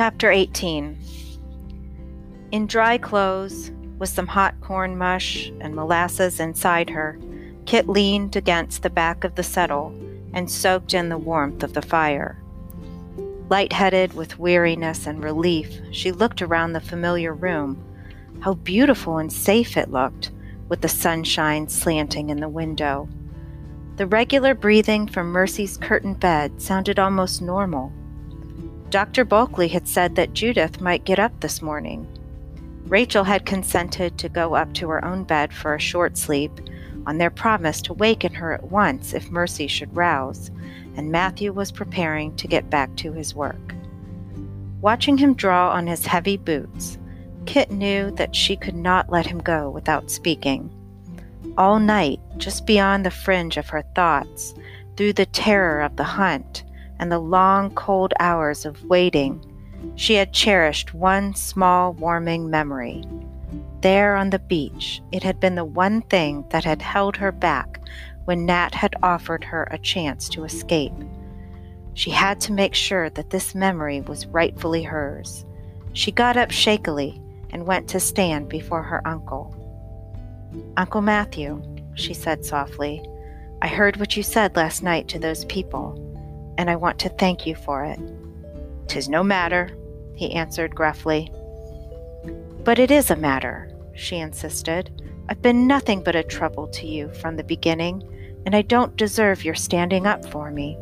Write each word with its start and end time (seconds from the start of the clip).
Chapter 0.00 0.30
18 0.30 0.96
In 2.52 2.66
dry 2.66 2.96
clothes, 2.96 3.70
with 3.98 4.08
some 4.08 4.26
hot 4.26 4.58
corn 4.62 4.96
mush 4.96 5.52
and 5.60 5.74
molasses 5.74 6.40
inside 6.40 6.88
her, 6.88 7.18
Kit 7.66 7.86
leaned 7.86 8.34
against 8.34 8.82
the 8.82 8.88
back 8.88 9.24
of 9.24 9.34
the 9.34 9.42
settle 9.42 9.94
and 10.32 10.50
soaked 10.50 10.94
in 10.94 11.10
the 11.10 11.18
warmth 11.18 11.62
of 11.62 11.74
the 11.74 11.82
fire. 11.82 12.42
Light-headed 13.50 14.14
with 14.14 14.38
weariness 14.38 15.06
and 15.06 15.22
relief, 15.22 15.78
she 15.90 16.12
looked 16.12 16.40
around 16.40 16.72
the 16.72 16.80
familiar 16.80 17.34
room. 17.34 17.84
How 18.40 18.54
beautiful 18.54 19.18
and 19.18 19.30
safe 19.30 19.76
it 19.76 19.90
looked, 19.90 20.30
with 20.70 20.80
the 20.80 20.88
sunshine 20.88 21.68
slanting 21.68 22.30
in 22.30 22.40
the 22.40 22.48
window. 22.48 23.06
The 23.96 24.06
regular 24.06 24.54
breathing 24.54 25.06
from 25.06 25.30
Mercy's 25.30 25.76
curtained 25.76 26.20
bed 26.20 26.62
sounded 26.62 26.98
almost 26.98 27.42
normal. 27.42 27.92
Dr. 28.90 29.24
Bulkeley 29.24 29.68
had 29.68 29.86
said 29.86 30.16
that 30.16 30.32
Judith 30.32 30.80
might 30.80 31.04
get 31.04 31.20
up 31.20 31.38
this 31.38 31.62
morning. 31.62 32.08
Rachel 32.86 33.22
had 33.22 33.46
consented 33.46 34.18
to 34.18 34.28
go 34.28 34.56
up 34.56 34.74
to 34.74 34.88
her 34.88 35.04
own 35.04 35.22
bed 35.22 35.54
for 35.54 35.76
a 35.76 35.80
short 35.80 36.18
sleep 36.18 36.50
on 37.06 37.18
their 37.18 37.30
promise 37.30 37.80
to 37.82 37.94
waken 37.94 38.34
her 38.34 38.52
at 38.52 38.64
once 38.64 39.14
if 39.14 39.30
Mercy 39.30 39.68
should 39.68 39.96
rouse, 39.96 40.50
and 40.96 41.12
Matthew 41.12 41.52
was 41.52 41.70
preparing 41.70 42.34
to 42.34 42.48
get 42.48 42.68
back 42.68 42.96
to 42.96 43.12
his 43.12 43.32
work. 43.32 43.76
Watching 44.80 45.18
him 45.18 45.34
draw 45.34 45.70
on 45.70 45.86
his 45.86 46.04
heavy 46.04 46.36
boots, 46.36 46.98
Kit 47.46 47.70
knew 47.70 48.10
that 48.12 48.34
she 48.34 48.56
could 48.56 48.74
not 48.74 49.08
let 49.08 49.26
him 49.26 49.38
go 49.38 49.70
without 49.70 50.10
speaking. 50.10 50.68
All 51.56 51.78
night, 51.78 52.18
just 52.38 52.66
beyond 52.66 53.06
the 53.06 53.10
fringe 53.12 53.56
of 53.56 53.68
her 53.68 53.84
thoughts, 53.94 54.52
through 54.96 55.12
the 55.12 55.26
terror 55.26 55.80
of 55.80 55.94
the 55.94 56.04
hunt 56.04 56.64
and 57.00 57.10
the 57.10 57.18
long, 57.18 57.70
cold 57.70 58.12
hours 58.20 58.66
of 58.66 58.84
waiting, 58.84 59.42
she 59.96 60.14
had 60.14 60.34
cherished 60.34 60.92
one 60.92 61.34
small, 61.34 61.94
warming 61.94 62.50
memory. 62.50 63.02
There 63.80 64.14
on 64.14 64.28
the 64.28 64.38
beach, 64.38 65.00
it 65.10 65.22
had 65.22 65.40
been 65.40 65.54
the 65.54 65.64
one 65.64 66.02
thing 66.02 66.44
that 66.50 66.62
had 66.64 66.82
held 66.82 67.16
her 67.16 67.32
back 67.32 67.80
when 68.26 68.44
Nat 68.44 68.74
had 68.74 68.94
offered 69.02 69.42
her 69.42 69.66
a 69.70 69.78
chance 69.78 70.28
to 70.28 70.44
escape. 70.44 70.92
She 71.94 72.10
had 72.10 72.38
to 72.42 72.52
make 72.52 72.74
sure 72.74 73.08
that 73.10 73.30
this 73.30 73.54
memory 73.54 74.02
was 74.02 74.26
rightfully 74.26 74.82
hers. 74.82 75.46
She 75.94 76.12
got 76.12 76.36
up 76.36 76.50
shakily 76.50 77.20
and 77.48 77.66
went 77.66 77.88
to 77.88 77.98
stand 77.98 78.50
before 78.50 78.82
her 78.82 79.00
uncle. 79.08 79.56
Uncle 80.76 81.00
Matthew, 81.00 81.62
she 81.94 82.12
said 82.12 82.44
softly, 82.44 83.02
I 83.62 83.68
heard 83.68 83.96
what 83.96 84.18
you 84.18 84.22
said 84.22 84.54
last 84.54 84.82
night 84.82 85.08
to 85.08 85.18
those 85.18 85.46
people, 85.46 85.98
and 86.58 86.70
I 86.70 86.76
want 86.76 86.98
to 87.00 87.08
thank 87.08 87.46
you 87.46 87.54
for 87.54 87.84
it. 87.84 87.98
Tis 88.88 89.08
no 89.08 89.22
matter, 89.22 89.70
he 90.14 90.32
answered 90.32 90.74
gruffly. 90.74 91.32
But 92.64 92.78
it 92.78 92.90
is 92.90 93.10
a 93.10 93.16
matter, 93.16 93.70
she 93.94 94.16
insisted. 94.16 94.90
I've 95.28 95.42
been 95.42 95.66
nothing 95.66 96.02
but 96.02 96.16
a 96.16 96.22
trouble 96.22 96.66
to 96.68 96.86
you 96.86 97.08
from 97.14 97.36
the 97.36 97.44
beginning, 97.44 98.02
and 98.44 98.54
I 98.54 98.62
don't 98.62 98.96
deserve 98.96 99.44
your 99.44 99.54
standing 99.54 100.06
up 100.06 100.24
for 100.26 100.50
me. 100.50 100.78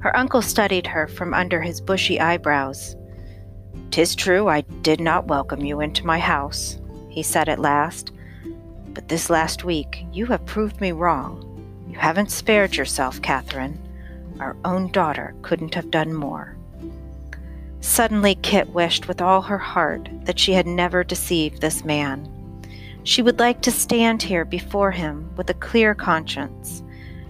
Her 0.00 0.16
uncle 0.16 0.42
studied 0.42 0.86
her 0.86 1.06
from 1.06 1.32
under 1.32 1.62
his 1.62 1.80
bushy 1.80 2.20
eyebrows. 2.20 2.96
"'Tis 3.90 4.14
true 4.14 4.48
I 4.48 4.62
did 4.82 5.00
not 5.00 5.28
welcome 5.28 5.64
you 5.64 5.80
into 5.80 6.06
my 6.06 6.18
house," 6.18 6.78
he 7.08 7.22
said 7.22 7.48
at 7.48 7.58
last. 7.58 8.12
"But 8.94 9.08
this 9.08 9.30
last 9.30 9.64
week 9.64 10.04
you 10.12 10.26
have 10.26 10.44
proved 10.46 10.80
me 10.80 10.92
wrong. 10.92 11.48
You 11.88 11.98
haven't 11.98 12.30
spared 12.30 12.76
yourself, 12.76 13.20
Catherine. 13.22 13.78
Our 14.42 14.56
own 14.64 14.90
daughter 14.90 15.34
couldn't 15.42 15.74
have 15.76 15.90
done 15.90 16.12
more." 16.12 16.56
Suddenly 17.80 18.34
Kit 18.36 18.74
wished 18.74 19.08
with 19.08 19.22
all 19.22 19.42
her 19.42 19.58
heart 19.58 20.08
that 20.24 20.38
she 20.38 20.52
had 20.52 20.66
never 20.66 21.04
deceived 21.04 21.60
this 21.60 21.84
man. 21.84 22.28
She 23.04 23.22
would 23.22 23.38
like 23.38 23.60
to 23.62 23.70
stand 23.70 24.22
here 24.22 24.44
before 24.44 24.90
him 24.90 25.30
with 25.36 25.50
a 25.50 25.54
clear 25.54 25.94
conscience. 25.94 26.82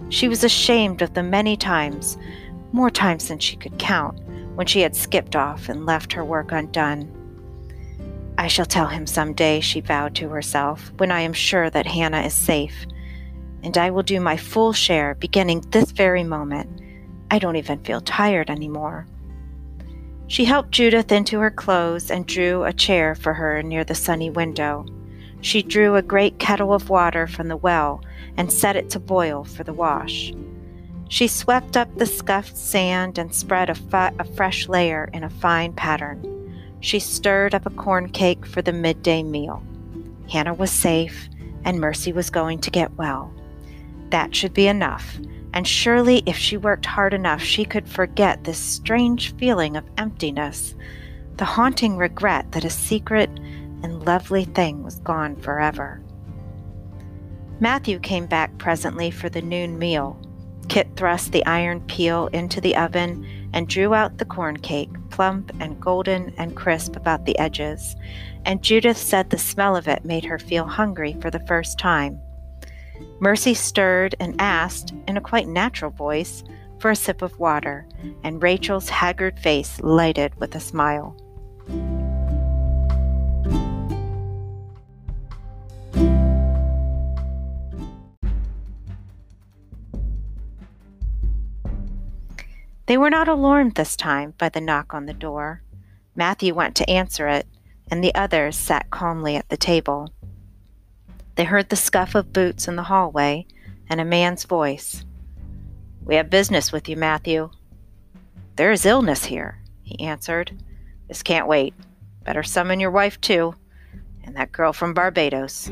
She 0.09 0.27
was 0.27 0.43
ashamed 0.43 1.01
of 1.01 1.13
the 1.13 1.23
many 1.23 1.57
times, 1.57 2.17
more 2.71 2.91
times 2.91 3.27
than 3.27 3.39
she 3.39 3.55
could 3.55 3.79
count, 3.79 4.19
when 4.55 4.67
she 4.67 4.81
had 4.81 4.95
skipped 4.95 5.35
off 5.35 5.69
and 5.69 5.85
left 5.85 6.13
her 6.13 6.23
work 6.23 6.51
undone. 6.51 7.09
I 8.37 8.47
shall 8.47 8.65
tell 8.67 8.87
him 8.87 9.07
some 9.07 9.33
day, 9.33 9.59
she 9.59 9.79
vowed 9.81 10.13
to 10.15 10.29
herself, 10.29 10.91
when 10.97 11.11
I 11.11 11.21
am 11.21 11.33
sure 11.33 11.69
that 11.69 11.87
Hannah 11.87 12.21
is 12.21 12.33
safe. 12.33 12.85
And 13.63 13.77
I 13.77 13.89
will 13.89 14.03
do 14.03 14.19
my 14.19 14.37
full 14.37 14.73
share 14.73 15.15
beginning 15.15 15.63
this 15.71 15.91
very 15.91 16.23
moment. 16.23 16.81
I 17.33 17.39
don't 17.39 17.55
even 17.55 17.79
feel 17.79 17.99
tired 17.99 18.51
anymore. 18.51 19.07
She 20.27 20.45
helped 20.45 20.69
Judith 20.69 21.11
into 21.11 21.39
her 21.39 21.49
clothes 21.49 22.11
and 22.11 22.27
drew 22.27 22.63
a 22.63 22.71
chair 22.71 23.15
for 23.15 23.33
her 23.33 23.63
near 23.63 23.83
the 23.83 23.95
sunny 23.95 24.29
window. 24.29 24.85
She 25.41 25.63
drew 25.63 25.95
a 25.95 26.03
great 26.03 26.37
kettle 26.37 26.75
of 26.75 26.91
water 26.91 27.25
from 27.25 27.47
the 27.47 27.57
well 27.57 28.03
and 28.37 28.53
set 28.53 28.75
it 28.75 28.91
to 28.91 28.99
boil 28.99 29.45
for 29.45 29.63
the 29.63 29.73
wash. 29.73 30.31
She 31.09 31.27
swept 31.27 31.75
up 31.75 31.89
the 31.97 32.05
scuffed 32.05 32.55
sand 32.55 33.17
and 33.17 33.33
spread 33.33 33.71
a, 33.71 34.13
a 34.19 34.23
fresh 34.35 34.69
layer 34.69 35.09
in 35.11 35.23
a 35.23 35.29
fine 35.31 35.73
pattern. 35.73 36.21
She 36.81 36.99
stirred 36.99 37.55
up 37.55 37.65
a 37.65 37.71
corn 37.71 38.09
cake 38.09 38.45
for 38.45 38.61
the 38.61 38.73
midday 38.73 39.23
meal. 39.23 39.63
Hannah 40.29 40.53
was 40.53 40.69
safe, 40.69 41.29
and 41.65 41.79
Mercy 41.79 42.13
was 42.13 42.29
going 42.29 42.59
to 42.59 42.69
get 42.69 42.95
well. 42.95 43.33
That 44.11 44.35
should 44.35 44.53
be 44.53 44.67
enough, 44.67 45.17
and 45.53 45.67
surely 45.67 46.23
if 46.25 46.35
she 46.35 46.57
worked 46.57 46.85
hard 46.85 47.13
enough, 47.13 47.41
she 47.41 47.63
could 47.63 47.87
forget 47.87 48.43
this 48.43 48.57
strange 48.57 49.35
feeling 49.35 49.77
of 49.77 49.85
emptiness, 49.97 50.75
the 51.37 51.45
haunting 51.45 51.95
regret 51.95 52.51
that 52.51 52.65
a 52.65 52.69
secret 52.69 53.29
and 53.83 54.05
lovely 54.05 54.45
thing 54.45 54.83
was 54.83 54.99
gone 54.99 55.35
forever. 55.35 56.01
Matthew 57.59 57.99
came 57.99 58.25
back 58.25 58.57
presently 58.57 59.11
for 59.11 59.29
the 59.29 59.41
noon 59.41 59.77
meal. 59.77 60.19
Kit 60.69 60.87
thrust 60.95 61.31
the 61.31 61.45
iron 61.45 61.81
peel 61.81 62.27
into 62.27 62.59
the 62.59 62.75
oven 62.75 63.49
and 63.53 63.67
drew 63.67 63.93
out 63.93 64.17
the 64.17 64.25
corn 64.25 64.57
cake, 64.57 64.89
plump 65.11 65.51
and 65.59 65.79
golden 65.79 66.33
and 66.37 66.55
crisp 66.55 66.95
about 66.95 67.25
the 67.25 67.37
edges, 67.37 67.95
and 68.45 68.63
Judith 68.63 68.97
said 68.97 69.29
the 69.29 69.37
smell 69.37 69.75
of 69.75 69.87
it 69.87 70.03
made 70.03 70.25
her 70.25 70.39
feel 70.39 70.65
hungry 70.65 71.15
for 71.21 71.29
the 71.29 71.45
first 71.47 71.77
time. 71.77 72.19
Mercy 73.19 73.53
stirred 73.53 74.15
and 74.19 74.35
asked, 74.39 74.93
in 75.07 75.17
a 75.17 75.21
quite 75.21 75.47
natural 75.47 75.91
voice, 75.91 76.43
for 76.79 76.91
a 76.91 76.95
sip 76.95 77.21
of 77.21 77.39
water, 77.39 77.87
and 78.23 78.43
Rachel's 78.43 78.89
haggard 78.89 79.39
face 79.39 79.79
lighted 79.81 80.35
with 80.39 80.55
a 80.55 80.59
smile. 80.59 81.15
They 92.85 92.97
were 92.97 93.09
not 93.09 93.29
alarmed 93.29 93.75
this 93.75 93.95
time 93.95 94.33
by 94.37 94.49
the 94.49 94.59
knock 94.59 94.93
on 94.93 95.05
the 95.05 95.13
door. 95.13 95.63
Matthew 96.15 96.53
went 96.53 96.75
to 96.75 96.89
answer 96.89 97.29
it, 97.29 97.47
and 97.89 98.03
the 98.03 98.13
others 98.13 98.57
sat 98.57 98.91
calmly 98.91 99.35
at 99.37 99.47
the 99.49 99.57
table. 99.57 100.09
They 101.35 101.45
heard 101.45 101.69
the 101.69 101.75
scuff 101.75 102.15
of 102.15 102.33
boots 102.33 102.67
in 102.67 102.75
the 102.75 102.83
hallway 102.83 103.47
and 103.89 103.99
a 103.99 104.05
man's 104.05 104.43
voice. 104.45 105.03
We 106.05 106.15
have 106.15 106.29
business 106.29 106.71
with 106.71 106.87
you, 106.87 106.95
Matthew. 106.95 107.49
There 108.55 108.71
is 108.71 108.85
illness 108.85 109.25
here, 109.25 109.59
he 109.81 109.99
answered. 109.99 110.51
This 111.07 111.23
can't 111.23 111.47
wait. 111.47 111.73
Better 112.23 112.43
summon 112.43 112.79
your 112.79 112.91
wife, 112.91 113.19
too, 113.19 113.55
and 114.23 114.35
that 114.35 114.51
girl 114.51 114.73
from 114.73 114.93
Barbados. 114.93 115.69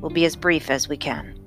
We'll 0.00 0.10
be 0.10 0.24
as 0.24 0.34
brief 0.34 0.70
as 0.70 0.88
we 0.88 0.96
can. 0.96 1.38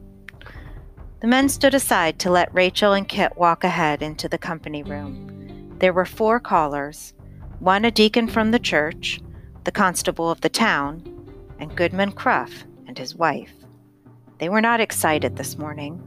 The 1.22 1.28
men 1.28 1.50
stood 1.50 1.74
aside 1.74 2.20
to 2.20 2.30
let 2.30 2.54
Rachel 2.54 2.94
and 2.94 3.08
Kit 3.08 3.36
walk 3.36 3.64
ahead 3.64 4.02
into 4.02 4.30
the 4.30 4.38
company 4.38 4.84
room. 4.84 5.76
There 5.80 5.94
were 5.94 6.06
four 6.06 6.40
callers 6.40 7.14
one 7.60 7.86
a 7.86 7.92
deacon 7.92 8.28
from 8.28 8.52
the 8.52 8.60
church, 8.60 9.22
the 9.64 9.72
constable 9.72 10.30
of 10.30 10.42
the 10.42 10.50
town, 10.50 11.04
and 11.58 11.76
Goodman 11.76 12.12
Cruff 12.12 12.66
and 12.86 12.98
his 12.98 13.16
wife. 13.16 13.54
They 14.38 14.50
were 14.50 14.62
not 14.62 14.82
excited 14.82 15.36
this 15.36 15.58
morning. 15.58 16.02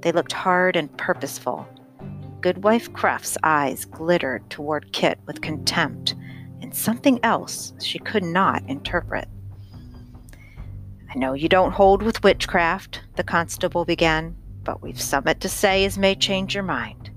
They 0.00 0.12
looked 0.12 0.32
hard 0.32 0.76
and 0.76 0.94
purposeful. 0.96 1.66
Goodwife 2.40 2.92
Cruff's 2.92 3.36
eyes 3.42 3.84
glittered 3.84 4.48
toward 4.50 4.92
Kit 4.92 5.18
with 5.26 5.40
contempt 5.40 6.14
and 6.60 6.74
something 6.74 7.20
else 7.22 7.72
she 7.80 7.98
could 7.98 8.22
not 8.22 8.62
interpret. 8.68 9.28
I 11.12 11.18
know 11.18 11.32
you 11.32 11.48
don't 11.48 11.72
hold 11.72 12.02
with 12.02 12.22
witchcraft, 12.22 13.02
the 13.16 13.24
constable 13.24 13.84
began, 13.84 14.36
but 14.62 14.80
we've 14.80 15.00
somewhat 15.00 15.40
to 15.40 15.48
say 15.48 15.84
as 15.84 15.98
may 15.98 16.14
change 16.14 16.54
your 16.54 16.64
mind. 16.64 17.10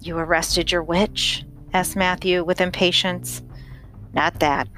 You 0.00 0.16
arrested 0.18 0.72
your 0.72 0.82
witch? 0.82 1.44
asked 1.72 1.96
Matthew 1.96 2.42
with 2.44 2.60
impatience. 2.60 3.42
Not 4.14 4.40
that. 4.40 4.68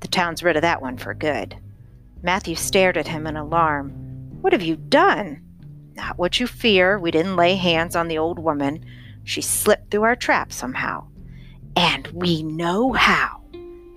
The 0.00 0.08
town's 0.08 0.42
rid 0.42 0.56
of 0.56 0.62
that 0.62 0.82
one 0.82 0.96
for 0.96 1.14
good. 1.14 1.56
Matthew 2.22 2.56
stared 2.56 2.96
at 2.96 3.06
him 3.06 3.26
in 3.26 3.36
alarm. 3.36 4.09
What 4.40 4.52
have 4.52 4.62
you 4.62 4.76
done? 4.76 5.42
Not 5.94 6.18
what 6.18 6.40
you 6.40 6.46
fear. 6.46 6.98
We 6.98 7.10
didn't 7.10 7.36
lay 7.36 7.56
hands 7.56 7.94
on 7.94 8.08
the 8.08 8.18
old 8.18 8.38
woman. 8.38 8.84
She 9.24 9.42
slipped 9.42 9.90
through 9.90 10.04
our 10.04 10.16
trap 10.16 10.52
somehow. 10.52 11.06
And 11.76 12.08
we 12.08 12.42
know 12.42 12.92
how, 12.92 13.42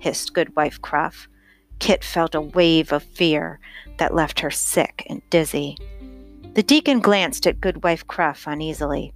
hissed 0.00 0.34
Goodwife 0.34 0.80
Cruff. 0.82 1.28
Kit 1.78 2.04
felt 2.04 2.34
a 2.34 2.40
wave 2.40 2.92
of 2.92 3.02
fear 3.02 3.58
that 3.98 4.14
left 4.14 4.40
her 4.40 4.50
sick 4.50 5.06
and 5.08 5.22
dizzy. 5.30 5.76
The 6.54 6.62
deacon 6.62 7.00
glanced 7.00 7.46
at 7.46 7.60
Goodwife 7.60 8.06
Cruff 8.06 8.46
uneasily. 8.46 9.12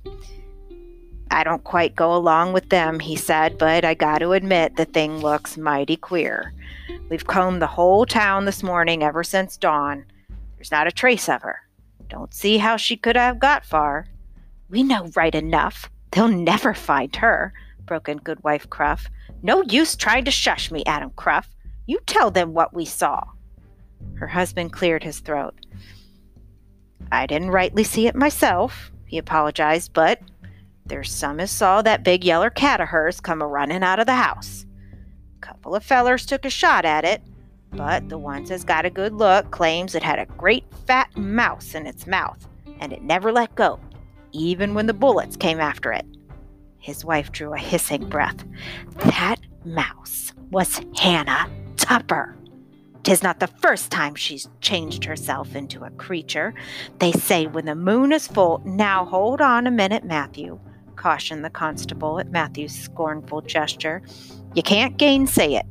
I 1.30 1.44
don't 1.44 1.62
quite 1.62 1.94
go 1.94 2.14
along 2.16 2.54
with 2.54 2.70
them, 2.70 3.00
he 3.00 3.16
said, 3.16 3.58
but 3.58 3.84
I 3.84 3.92
got 3.92 4.18
to 4.20 4.32
admit 4.32 4.76
the 4.76 4.86
thing 4.86 5.18
looks 5.18 5.58
mighty 5.58 5.96
queer. 5.96 6.54
We've 7.10 7.26
combed 7.26 7.60
the 7.60 7.66
whole 7.66 8.06
town 8.06 8.46
this 8.46 8.62
morning 8.62 9.02
ever 9.02 9.22
since 9.22 9.56
dawn. 9.58 10.06
There's 10.58 10.72
not 10.72 10.88
a 10.88 10.92
trace 10.92 11.28
of 11.28 11.40
her. 11.42 11.60
Don't 12.08 12.34
see 12.34 12.58
how 12.58 12.76
she 12.76 12.96
could 12.96 13.14
have 13.14 13.38
got 13.38 13.64
far. 13.64 14.08
We 14.68 14.82
know 14.82 15.08
right 15.14 15.34
enough. 15.34 15.88
They'll 16.10 16.26
never 16.26 16.74
find 16.74 17.14
her, 17.16 17.52
broke 17.86 18.08
in 18.08 18.18
Goodwife 18.18 18.68
Cruff. 18.68 19.06
No 19.40 19.62
use 19.62 19.94
trying 19.94 20.24
to 20.24 20.32
shush 20.32 20.72
me, 20.72 20.82
Adam 20.84 21.10
Cruff. 21.14 21.48
You 21.86 22.00
tell 22.06 22.32
them 22.32 22.54
what 22.54 22.74
we 22.74 22.84
saw. 22.84 23.22
Her 24.14 24.26
husband 24.26 24.72
cleared 24.72 25.04
his 25.04 25.20
throat. 25.20 25.54
I 27.12 27.26
didn't 27.26 27.52
rightly 27.52 27.84
see 27.84 28.08
it 28.08 28.16
myself, 28.16 28.90
he 29.06 29.16
apologized, 29.16 29.92
but 29.92 30.20
there's 30.86 31.12
some 31.12 31.38
as 31.38 31.52
saw 31.52 31.82
that 31.82 32.02
big 32.02 32.24
yeller 32.24 32.50
cat 32.50 32.80
of 32.80 32.88
hers 32.88 33.20
come 33.20 33.42
a 33.42 33.46
running 33.46 33.84
out 33.84 34.00
of 34.00 34.06
the 34.06 34.14
house. 34.14 34.66
A 35.36 35.40
Couple 35.40 35.76
of 35.76 35.84
fellers 35.84 36.26
took 36.26 36.44
a 36.44 36.50
shot 36.50 36.84
at 36.84 37.04
it, 37.04 37.22
but 37.72 38.08
the 38.08 38.18
ones 38.18 38.50
as 38.50 38.64
got 38.64 38.84
a 38.84 38.90
good 38.90 39.14
look 39.14 39.50
claims 39.50 39.94
it 39.94 40.02
had 40.02 40.18
a 40.18 40.26
great 40.26 40.64
fat 40.86 41.16
mouse 41.16 41.74
in 41.74 41.86
its 41.86 42.06
mouth, 42.06 42.48
and 42.80 42.92
it 42.92 43.02
never 43.02 43.32
let 43.32 43.54
go, 43.54 43.78
even 44.32 44.74
when 44.74 44.86
the 44.86 44.94
bullets 44.94 45.36
came 45.36 45.60
after 45.60 45.92
it. 45.92 46.06
His 46.78 47.04
wife 47.04 47.32
drew 47.32 47.52
a 47.52 47.58
hissing 47.58 48.08
breath. 48.08 48.44
That 48.96 49.36
mouse 49.64 50.32
was 50.50 50.80
Hannah 50.96 51.50
Tupper. 51.76 52.34
Tis 53.02 53.22
not 53.22 53.40
the 53.40 53.46
first 53.46 53.90
time 53.90 54.14
she's 54.14 54.48
changed 54.60 55.04
herself 55.04 55.54
into 55.54 55.84
a 55.84 55.90
creature. 55.90 56.54
They 56.98 57.12
say 57.12 57.46
when 57.46 57.64
the 57.64 57.74
moon 57.74 58.12
is 58.12 58.26
full. 58.26 58.60
Now 58.64 59.04
hold 59.04 59.40
on 59.40 59.66
a 59.66 59.70
minute, 59.70 60.04
Matthew, 60.04 60.58
cautioned 60.96 61.44
the 61.44 61.50
constable 61.50 62.18
at 62.18 62.30
Matthew's 62.30 62.74
scornful 62.74 63.42
gesture. 63.42 64.02
You 64.54 64.62
can't 64.62 64.96
gainsay 64.96 65.54
it. 65.54 65.66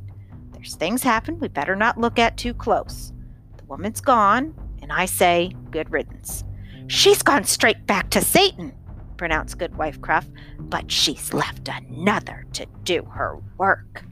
There's 0.67 0.75
things 0.75 1.01
happen 1.01 1.39
we 1.39 1.47
better 1.47 1.77
not 1.77 1.97
look 1.97 2.19
at 2.19 2.35
too 2.35 2.53
close. 2.53 3.13
The 3.55 3.63
woman's 3.67 4.01
gone, 4.01 4.53
and 4.81 4.91
I 4.91 5.05
say 5.05 5.53
good 5.71 5.89
riddance. 5.89 6.43
She's 6.87 7.23
gone 7.23 7.45
straight 7.45 7.87
back 7.87 8.09
to 8.09 8.19
Satan, 8.19 8.73
pronounced 9.15 9.59
Goodwife 9.59 10.01
Cruff, 10.01 10.27
but 10.59 10.91
she's 10.91 11.33
left 11.33 11.69
another 11.69 12.45
to 12.51 12.65
do 12.83 13.03
her 13.03 13.37
work. 13.57 14.03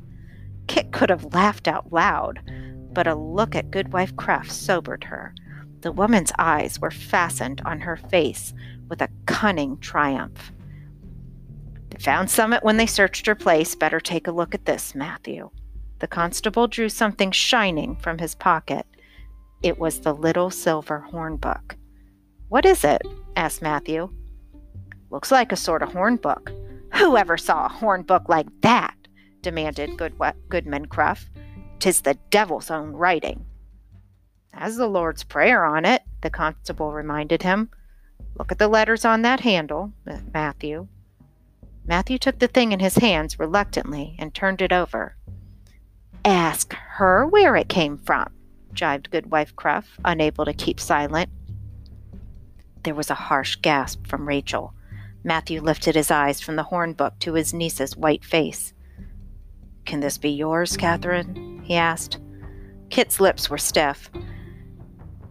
Kit 0.68 0.94
could 0.94 1.10
have 1.10 1.34
laughed 1.34 1.68
out 1.68 1.92
loud, 1.92 2.40
but 2.94 3.06
a 3.06 3.16
look 3.16 3.54
at 3.54 3.70
Goodwife 3.70 4.16
Cruff 4.16 4.50
sobered 4.50 5.04
her. 5.04 5.36
The 5.82 5.92
woman's 5.92 6.32
eyes 6.40 6.80
were 6.80 6.90
fastened 6.90 7.62
on 7.66 7.82
her 7.82 7.98
face 7.98 8.54
with 8.88 9.02
a 9.02 9.10
cunning 9.26 9.78
triumph. 9.80 10.54
They 11.90 12.00
found 12.00 12.30
Summit 12.30 12.64
when 12.64 12.78
they 12.78 12.88
searched 12.88 13.26
her 13.26 13.36
place. 13.36 13.76
Better 13.76 14.00
take 14.00 14.28
a 14.28 14.32
look 14.32 14.56
at 14.56 14.64
this, 14.64 14.96
Matthew. 14.96 15.50
The 16.06 16.10
constable 16.10 16.68
drew 16.68 16.88
something 16.88 17.32
shining 17.32 17.96
from 17.96 18.20
his 18.20 18.36
pocket. 18.36 18.86
It 19.64 19.80
was 19.80 20.02
the 20.02 20.14
little 20.14 20.52
silver 20.52 21.00
horn 21.00 21.38
book. 21.38 21.78
What 22.48 22.64
is 22.64 22.84
it? 22.84 23.02
asked 23.36 23.64
Matthew. 23.64 24.14
Looks 25.10 25.32
like 25.32 25.52
a 25.52 25.56
sort 25.56 25.82
of 25.82 25.94
horn 25.94 26.18
book. 26.18 26.52
Who 26.94 27.18
ever 27.18 27.38
saw 27.38 27.66
a 27.66 27.70
horn 27.70 28.04
book 28.04 28.30
like 28.30 28.46
that? 28.62 28.94
demanded 29.42 29.98
Good- 29.98 30.14
Goodman 30.48 30.86
Cruff. 30.90 31.28
Tis 31.80 32.02
the 32.02 32.20
devil's 32.30 32.70
own 32.70 32.92
writing. 32.92 33.44
Has 34.52 34.78
the 34.78 34.86
Lord's 34.86 35.24
Prayer 35.24 35.66
on 35.66 35.86
it, 35.86 36.04
the 36.22 36.30
constable 36.30 36.92
reminded 36.92 37.42
him. 37.42 37.72
Look 38.38 38.52
at 38.52 38.60
the 38.60 38.68
letters 38.68 39.06
on 39.06 39.24
that 39.24 39.40
handle, 39.40 39.92
Matthew. 40.32 40.88
Matthew 41.84 42.20
took 42.20 42.38
the 42.38 42.48
thing 42.48 42.74
in 42.74 42.80
his 42.80 42.98
hands 42.98 43.40
reluctantly 43.40 44.16
and 44.20 44.36
turned 44.36 44.62
it 44.62 44.72
over. 44.72 45.16
Ask 46.26 46.74
her 46.74 47.28
where 47.28 47.56
it 47.56 47.70
came 47.70 48.00
from, 48.00 48.28
jibed 48.74 49.12
Goodwife 49.12 49.56
Cruff, 49.56 50.00
unable 50.04 50.44
to 50.46 50.54
keep 50.54 50.80
silent. 50.80 51.30
There 52.82 52.96
was 52.96 53.12
a 53.12 53.16
harsh 53.16 53.58
gasp 53.58 54.08
from 54.08 54.28
Rachel. 54.28 54.74
Matthew 55.24 55.62
lifted 55.62 55.94
his 55.94 56.10
eyes 56.10 56.42
from 56.42 56.56
the 56.56 56.64
horn 56.64 56.94
book 56.94 57.14
to 57.20 57.34
his 57.34 57.54
niece's 57.54 57.96
white 57.96 58.26
face. 58.26 58.74
Can 59.86 60.00
this 60.00 60.18
be 60.18 60.32
yours, 60.32 60.76
Catherine? 60.76 61.62
he 61.64 61.76
asked. 61.76 62.18
Kit's 62.90 63.20
lips 63.20 63.48
were 63.48 63.60
stiff. 63.60 64.10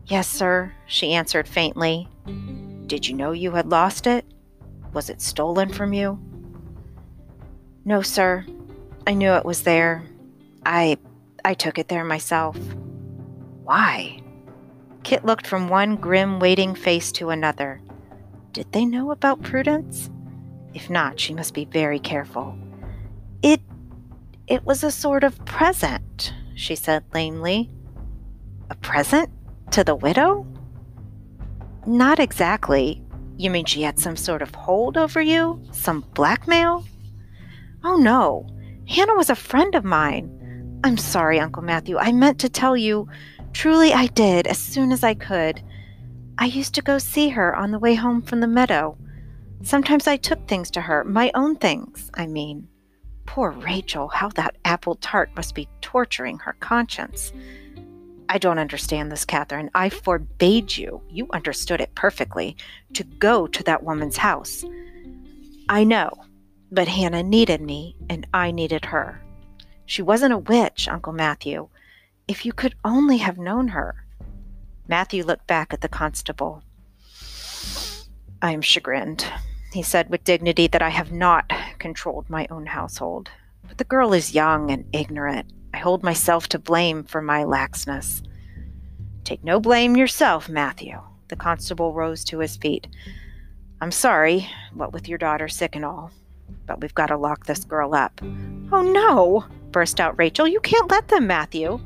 Yes, 0.07 0.29
sir, 0.29 0.73
she 0.87 1.13
answered 1.13 1.49
faintly. 1.49 2.09
Did 2.87 3.09
you 3.09 3.17
know 3.17 3.33
you 3.33 3.51
had 3.51 3.67
lost 3.67 4.07
it? 4.07 4.25
Was 4.93 5.11
it 5.11 5.21
stolen 5.21 5.73
from 5.73 5.93
you? 5.93 6.21
No, 7.85 8.01
sir. 8.01 8.47
I 9.09 9.15
knew 9.15 9.33
it 9.33 9.45
was 9.45 9.63
there. 9.63 10.05
I 10.67 10.97
I 11.45 11.55
took 11.55 11.79
it 11.79 11.89
there 11.89 12.05
myself. 12.05 12.57
Why? 13.65 14.21
Kit 15.03 15.25
looked 15.25 15.47
from 15.47 15.69
one 15.69 15.97
grim 15.97 16.41
waiting 16.41 16.75
face 16.75 17.13
to 17.13 17.31
another. 17.31 17.81
Did 18.53 18.73
they 18.73 18.87
know 18.87 19.11
about 19.11 19.43
Prudence? 19.43 20.11
If 20.73 20.89
not, 20.89 21.21
she 21.21 21.35
must 21.35 21.55
be 21.55 21.67
very 21.67 21.99
careful. 21.99 22.59
It 23.43 23.61
it 24.47 24.65
was 24.65 24.85
a 24.85 24.91
sort 24.91 25.25
of 25.25 25.45
present, 25.45 26.33
she 26.55 26.75
said 26.75 27.05
lamely. 27.13 27.71
A 28.71 28.75
present? 28.77 29.31
To 29.73 29.85
the 29.85 29.95
widow? 29.95 30.47
Not 31.87 32.19
exactly. 32.19 33.03
You 33.37 33.51
mean 33.51 33.65
she 33.65 33.83
had 33.83 33.99
some 33.99 34.17
sort 34.17 34.43
of 34.43 34.55
hold 34.55 34.97
over 34.97 35.21
you? 35.21 35.61
Some 35.73 36.05
blackmail? 36.15 36.85
Oh 37.83 37.97
no. 37.97 38.47
Hannah 38.89 39.17
was 39.17 39.31
a 39.31 39.35
friend 39.35 39.75
of 39.75 39.85
mine. 39.85 40.44
I'm 40.85 40.99
sorry, 40.99 41.41
Uncle 41.41 41.63
Matthew. 41.63 41.97
I 41.97 42.13
meant 42.13 42.39
to 42.41 42.51
tell 42.51 42.77
you. 42.77 43.09
Truly, 43.55 43.95
I 43.95 44.07
did, 44.09 44.47
as 44.47 44.59
soon 44.59 44.93
as 44.93 45.03
I 45.03 45.15
could. 45.15 45.63
I 46.37 46.45
used 46.45 46.75
to 46.75 46.83
go 46.83 46.99
see 46.99 47.31
her 47.31 47.57
on 47.57 47.71
the 47.71 47.79
way 47.79 47.95
home 47.95 48.21
from 48.21 48.41
the 48.41 48.47
meadow. 48.47 48.99
Sometimes 49.63 50.07
I 50.07 50.19
took 50.19 50.47
things 50.47 50.71
to 50.73 50.83
her, 50.83 51.03
my 51.03 51.31
own 51.35 51.57
things, 51.57 52.11
I 52.13 52.27
mean. 52.27 52.69
Poor 53.25 53.53
Rachel, 53.53 54.09
how 54.09 54.29
that 54.31 54.57
apple 54.67 54.97
tart 54.97 55.31
must 55.35 55.55
be 55.55 55.71
torturing 55.81 56.39
her 56.41 56.55
conscience. 56.61 57.33
I 58.29 58.37
don't 58.37 58.59
understand 58.59 59.11
this, 59.11 59.25
Catherine. 59.25 59.71
I 59.75 59.89
forbade 59.89 60.77
you, 60.77 61.01
you 61.09 61.29
understood 61.33 61.81
it 61.81 61.95
perfectly, 61.95 62.59
to 62.93 63.05
go 63.05 63.47
to 63.47 63.63
that 63.63 63.85
woman's 63.85 64.19
house. 64.19 64.67
I 65.67 65.85
know, 65.85 66.11
but 66.71 66.89
Hannah 66.89 67.23
needed 67.23 67.63
me, 67.63 67.97
and 68.11 68.27
I 68.35 68.51
needed 68.51 68.85
her. 68.85 69.24
She 69.87 70.03
wasn't 70.03 70.35
a 70.35 70.39
witch, 70.39 70.89
Uncle 70.89 71.13
Matthew. 71.13 71.69
If 72.27 72.47
you 72.47 72.53
could 72.53 72.75
only 72.85 73.19
have 73.19 73.39
known 73.39 73.69
her. 73.69 74.05
Matthew 74.89 75.25
looked 75.25 75.47
back 75.47 75.73
at 75.73 75.81
the 75.81 75.89
constable. 75.89 76.63
I 78.43 78.53
am 78.53 78.61
chagrined 78.61 79.27
he 79.75 79.83
said 79.83 80.09
with 80.09 80.25
dignity, 80.25 80.69
that 80.69 80.83
I 80.83 80.89
have 80.89 81.13
not 81.13 81.53
controlled 81.79 82.31
my 82.31 82.47
own 82.51 82.67
household. 82.67 83.29
But 83.67 83.79
the 83.79 83.85
girl 83.85 84.15
is 84.15 84.35
young 84.35 84.71
and 84.71 84.85
ignorant. 84.93 85.53
I 85.75 85.79
hold 85.79 86.03
myself 86.03 86.49
to 86.49 86.59
blame 86.59 87.03
for 87.03 87.21
my 87.21 87.43
laxness. 87.43 88.23
Take 89.25 89.43
no 89.43 89.59
blame 89.59 89.97
yourself, 89.97 90.49
Matthew. 90.49 91.01
The 91.29 91.37
constable 91.37 91.93
rose 91.93 92.23
to 92.25 92.39
his 92.39 92.57
feet. 92.57 92.87
I'm 93.81 93.91
sorry, 93.91 94.49
what 94.73 94.93
with 94.93 95.09
your 95.09 95.19
daughter 95.19 95.49
sick 95.49 95.75
and 95.75 95.85
all, 95.85 96.13
but 96.67 96.81
we've 96.81 96.95
got 96.95 97.07
to 97.07 97.17
lock 97.17 97.47
this 97.47 97.65
girl 97.65 97.95
up. 97.95 98.21
Oh 98.73 98.83
no, 98.83 99.45
burst 99.75 100.01
out 100.01 100.17
Rachel. 100.17 100.49
You 100.49 100.61
can't 100.61 100.91
let 100.91 101.09
them, 101.09 101.27
Matthew. 101.27 101.81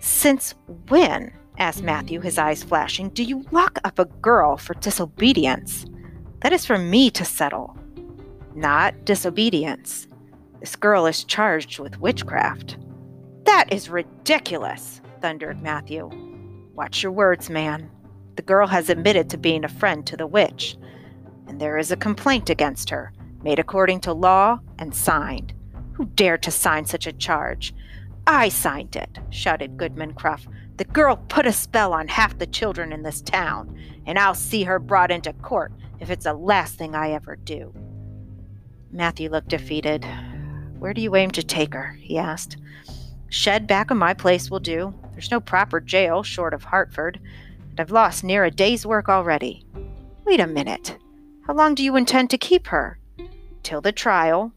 Since 0.00 0.56
when, 0.88 1.32
asked 1.56 1.84
Matthew, 1.84 2.20
his 2.20 2.36
eyes 2.36 2.64
flashing, 2.64 3.08
do 3.10 3.22
you 3.22 3.46
lock 3.52 3.78
up 3.84 4.00
a 4.00 4.04
girl 4.04 4.56
for 4.56 4.74
disobedience? 4.74 5.86
That 6.40 6.52
is 6.52 6.66
for 6.66 6.76
me 6.76 7.08
to 7.12 7.24
settle, 7.24 7.78
not 8.56 9.04
disobedience. 9.04 10.08
This 10.58 10.74
girl 10.74 11.06
is 11.06 11.22
charged 11.22 11.78
with 11.78 12.00
witchcraft. 12.00 12.76
That 13.44 13.72
is 13.72 13.88
ridiculous, 13.88 15.00
thundered 15.20 15.62
Matthew. 15.62 16.10
Watch 16.74 17.04
your 17.04 17.12
words, 17.12 17.48
man. 17.48 17.88
The 18.34 18.42
girl 18.42 18.66
has 18.66 18.90
admitted 18.90 19.30
to 19.30 19.38
being 19.38 19.64
a 19.64 19.68
friend 19.68 20.04
to 20.06 20.16
the 20.16 20.26
witch, 20.26 20.76
and 21.46 21.60
there 21.60 21.78
is 21.78 21.92
a 21.92 21.96
complaint 21.96 22.50
against 22.50 22.90
her, 22.90 23.12
made 23.44 23.60
according 23.60 24.00
to 24.00 24.12
law 24.12 24.58
and 24.80 24.92
signed. 24.92 25.54
Who 25.94 26.06
dared 26.06 26.42
to 26.44 26.50
sign 26.50 26.86
such 26.86 27.06
a 27.06 27.12
charge? 27.12 27.74
I 28.26 28.48
signed 28.48 28.96
it, 28.96 29.18
shouted 29.30 29.76
Goodman 29.76 30.14
Cruff. 30.14 30.46
The 30.76 30.84
girl 30.84 31.16
put 31.28 31.46
a 31.46 31.52
spell 31.52 31.92
on 31.92 32.08
half 32.08 32.38
the 32.38 32.46
children 32.46 32.92
in 32.92 33.02
this 33.02 33.20
town, 33.20 33.76
and 34.06 34.18
I'll 34.18 34.34
see 34.34 34.64
her 34.64 34.78
brought 34.78 35.10
into 35.10 35.32
court 35.34 35.72
if 36.00 36.10
it's 36.10 36.24
the 36.24 36.34
last 36.34 36.76
thing 36.76 36.94
I 36.94 37.12
ever 37.12 37.36
do. 37.36 37.74
Matthew 38.90 39.30
looked 39.30 39.48
defeated. 39.48 40.06
Where 40.78 40.94
do 40.94 41.00
you 41.00 41.14
aim 41.16 41.30
to 41.32 41.42
take 41.42 41.74
her? 41.74 41.96
he 42.00 42.18
asked. 42.18 42.56
Shed 43.28 43.66
back 43.66 43.90
of 43.90 43.96
my 43.96 44.12
place 44.12 44.50
will 44.50 44.60
do. 44.60 44.94
There's 45.12 45.30
no 45.30 45.40
proper 45.40 45.80
jail 45.80 46.22
short 46.22 46.54
of 46.54 46.64
Hartford, 46.64 47.20
and 47.70 47.80
I've 47.80 47.90
lost 47.90 48.24
near 48.24 48.44
a 48.44 48.50
day's 48.50 48.84
work 48.84 49.08
already. 49.08 49.64
Wait 50.24 50.40
a 50.40 50.46
minute. 50.46 50.98
How 51.46 51.54
long 51.54 51.74
do 51.74 51.82
you 51.82 51.96
intend 51.96 52.30
to 52.30 52.38
keep 52.38 52.66
her? 52.68 52.98
Till 53.62 53.80
the 53.80 53.92
trial. 53.92 54.52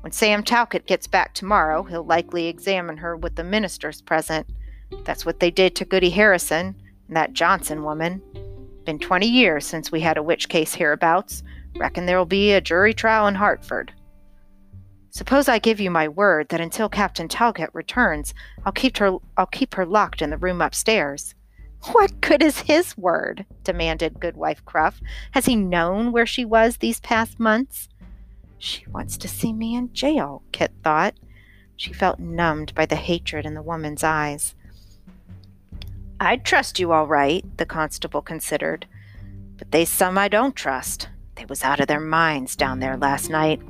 When 0.00 0.12
Sam 0.12 0.42
Talcott 0.42 0.86
gets 0.86 1.06
back 1.06 1.34
tomorrow, 1.34 1.82
mm. 1.82 1.90
he'll 1.90 2.04
likely 2.04 2.46
examine 2.46 2.96
her 2.98 3.16
with 3.16 3.36
the 3.36 3.44
ministers 3.44 4.00
present. 4.00 4.46
That's 5.04 5.26
what 5.26 5.40
they 5.40 5.50
did 5.50 5.76
to 5.76 5.84
Goody 5.84 6.10
Harrison 6.10 6.74
and 7.08 7.16
that 7.16 7.32
Johnson 7.32 7.84
woman. 7.84 8.22
Been 8.84 8.98
twenty 8.98 9.28
years 9.28 9.66
since 9.66 9.92
we 9.92 10.00
had 10.00 10.16
a 10.16 10.22
witch 10.22 10.48
case 10.48 10.74
hereabouts. 10.74 11.42
Reckon 11.76 12.06
there'll 12.06 12.24
be 12.24 12.52
a 12.52 12.60
jury 12.60 12.94
trial 12.94 13.26
in 13.26 13.34
Hartford. 13.34 13.92
Suppose 15.10 15.48
I 15.48 15.58
give 15.58 15.80
you 15.80 15.90
my 15.90 16.08
word 16.08 16.48
that 16.48 16.60
until 16.60 16.88
Captain 16.88 17.28
Talcott 17.28 17.70
returns, 17.74 18.32
I'll 18.64 18.72
keep 18.72 18.96
her 18.96 19.18
I'll 19.36 19.46
keep 19.46 19.74
her 19.74 19.84
locked 19.84 20.22
in 20.22 20.30
the 20.30 20.38
room 20.38 20.62
upstairs. 20.62 21.34
What 21.92 22.20
good 22.20 22.42
is 22.42 22.60
his 22.60 22.96
word? 22.96 23.44
demanded 23.64 24.20
Goodwife 24.20 24.64
Cruff. 24.64 25.00
Has 25.32 25.46
he 25.46 25.56
known 25.56 26.10
where 26.10 26.26
she 26.26 26.44
was 26.44 26.76
these 26.78 27.00
past 27.00 27.38
months? 27.38 27.89
She 28.60 28.86
wants 28.88 29.16
to 29.16 29.26
see 29.26 29.54
me 29.54 29.74
in 29.74 29.92
jail, 29.94 30.42
Kit 30.52 30.70
thought. 30.84 31.14
She 31.76 31.94
felt 31.94 32.18
numbed 32.18 32.74
by 32.74 32.84
the 32.84 32.94
hatred 32.94 33.46
in 33.46 33.54
the 33.54 33.62
woman's 33.62 34.04
eyes. 34.04 34.54
I'd 36.20 36.44
trust 36.44 36.78
you 36.78 36.92
all 36.92 37.06
right, 37.06 37.42
the 37.56 37.64
constable 37.64 38.20
considered. 38.20 38.86
But 39.56 39.70
they's 39.72 39.88
some 39.88 40.18
I 40.18 40.28
don't 40.28 40.54
trust. 40.54 41.08
They 41.36 41.46
was 41.46 41.64
out 41.64 41.80
of 41.80 41.86
their 41.86 42.00
minds 42.00 42.54
down 42.54 42.80
there 42.80 42.98
last 42.98 43.30
night. 43.30 43.62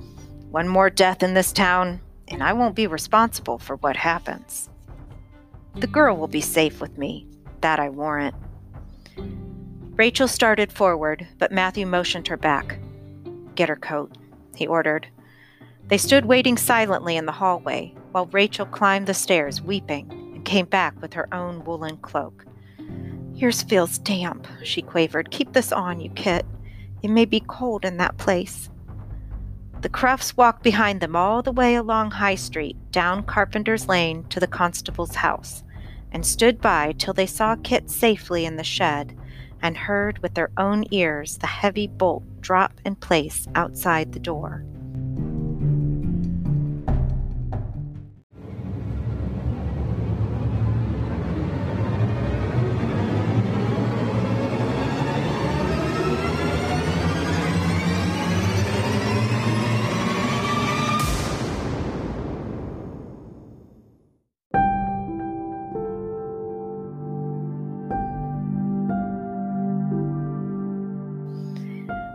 One 0.50 0.66
more 0.66 0.90
death 0.90 1.22
in 1.22 1.34
this 1.34 1.52
town, 1.52 2.00
and 2.26 2.42
I 2.42 2.52
won't 2.52 2.74
be 2.74 2.88
responsible 2.88 3.60
for 3.60 3.76
what 3.76 3.96
happens. 3.96 4.68
The 5.76 5.86
girl 5.86 6.16
will 6.16 6.26
be 6.26 6.40
safe 6.40 6.80
with 6.80 6.98
me, 6.98 7.28
that 7.60 7.78
I 7.78 7.90
warrant. 7.90 8.34
Rachel 9.94 10.26
started 10.26 10.72
forward, 10.72 11.28
but 11.38 11.52
Matthew 11.52 11.86
motioned 11.86 12.26
her 12.26 12.36
back. 12.36 12.80
Get 13.54 13.68
her 13.68 13.76
coat, 13.76 14.16
he 14.54 14.66
ordered. 14.66 15.06
They 15.88 15.98
stood 15.98 16.24
waiting 16.24 16.56
silently 16.56 17.16
in 17.16 17.26
the 17.26 17.32
hallway 17.32 17.94
while 18.12 18.26
Rachel 18.26 18.66
climbed 18.66 19.06
the 19.06 19.14
stairs 19.14 19.60
weeping 19.60 20.10
and 20.10 20.44
came 20.44 20.66
back 20.66 21.00
with 21.00 21.14
her 21.14 21.32
own 21.34 21.64
woolen 21.64 21.96
cloak. 21.96 22.44
Yours 23.34 23.62
feels 23.62 23.98
damp, 23.98 24.46
she 24.62 24.82
quavered. 24.82 25.30
Keep 25.30 25.52
this 25.52 25.72
on 25.72 26.00
you, 26.00 26.10
Kit. 26.10 26.44
It 27.02 27.08
may 27.08 27.24
be 27.24 27.40
cold 27.40 27.84
in 27.84 27.96
that 27.96 28.18
place. 28.18 28.68
The 29.80 29.88
Cruffs 29.88 30.36
walked 30.36 30.62
behind 30.62 31.00
them 31.00 31.16
all 31.16 31.42
the 31.42 31.52
way 31.52 31.74
along 31.74 32.10
High 32.10 32.34
Street, 32.34 32.76
down 32.92 33.22
Carpenter's 33.22 33.88
Lane 33.88 34.24
to 34.28 34.38
the 34.38 34.46
constable's 34.46 35.14
house, 35.14 35.64
and 36.12 36.26
stood 36.26 36.60
by 36.60 36.92
till 36.98 37.14
they 37.14 37.26
saw 37.26 37.56
Kit 37.56 37.88
safely 37.88 38.44
in 38.44 38.56
the 38.56 38.64
shed 38.64 39.16
and 39.62 39.76
heard 39.76 40.18
with 40.18 40.34
their 40.34 40.50
own 40.56 40.84
ears 40.90 41.38
the 41.38 41.46
heavy 41.46 41.86
bolt 41.86 42.22
drop 42.40 42.72
in 42.84 42.94
place 42.96 43.46
outside 43.54 44.12
the 44.12 44.18
door. 44.18 44.64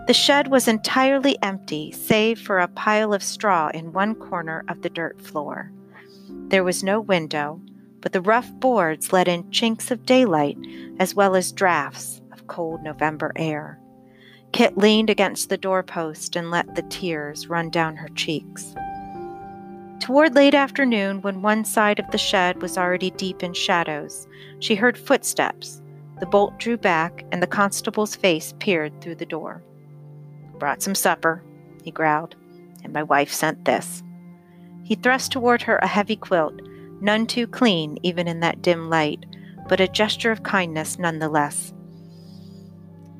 The 0.07 0.13
shed 0.13 0.49
was 0.49 0.67
entirely 0.67 1.35
empty, 1.41 1.91
save 1.91 2.39
for 2.39 2.59
a 2.59 2.67
pile 2.67 3.11
of 3.11 3.23
straw 3.23 3.69
in 3.73 3.91
one 3.91 4.13
corner 4.13 4.63
of 4.67 4.83
the 4.83 4.89
dirt 4.89 5.19
floor. 5.19 5.71
There 6.29 6.63
was 6.63 6.83
no 6.83 7.01
window, 7.01 7.59
but 8.01 8.13
the 8.13 8.21
rough 8.21 8.51
boards 8.59 9.11
let 9.11 9.27
in 9.27 9.49
chinks 9.49 9.89
of 9.89 10.05
daylight 10.05 10.59
as 10.99 11.15
well 11.15 11.35
as 11.35 11.51
drafts 11.51 12.21
of 12.31 12.45
cold 12.45 12.83
November 12.83 13.31
air. 13.35 13.79
Kit 14.51 14.77
leaned 14.77 15.09
against 15.09 15.49
the 15.49 15.57
doorpost 15.57 16.35
and 16.35 16.51
let 16.51 16.75
the 16.75 16.83
tears 16.83 17.47
run 17.47 17.71
down 17.71 17.95
her 17.95 18.09
cheeks. 18.09 18.75
Toward 19.99 20.35
late 20.35 20.53
afternoon, 20.53 21.23
when 21.23 21.41
one 21.41 21.65
side 21.65 21.97
of 21.97 22.11
the 22.11 22.19
shed 22.19 22.61
was 22.61 22.77
already 22.77 23.09
deep 23.09 23.41
in 23.41 23.55
shadows, 23.55 24.27
she 24.59 24.75
heard 24.75 24.99
footsteps. 24.99 25.81
The 26.19 26.27
bolt 26.27 26.59
drew 26.59 26.77
back, 26.77 27.25
and 27.31 27.41
the 27.41 27.47
constable's 27.47 28.15
face 28.15 28.53
peered 28.59 29.01
through 29.01 29.15
the 29.15 29.25
door. 29.25 29.63
Brought 30.59 30.81
some 30.81 30.95
supper, 30.95 31.43
he 31.83 31.91
growled, 31.91 32.35
and 32.83 32.93
my 32.93 33.03
wife 33.03 33.31
sent 33.31 33.65
this. 33.65 34.03
He 34.83 34.95
thrust 34.95 35.31
toward 35.31 35.63
her 35.63 35.77
a 35.77 35.87
heavy 35.87 36.15
quilt, 36.15 36.61
none 37.01 37.25
too 37.25 37.47
clean 37.47 37.97
even 38.03 38.27
in 38.27 38.39
that 38.41 38.61
dim 38.61 38.89
light, 38.89 39.25
but 39.67 39.79
a 39.79 39.87
gesture 39.87 40.31
of 40.31 40.43
kindness 40.43 40.99
nonetheless. 40.99 41.73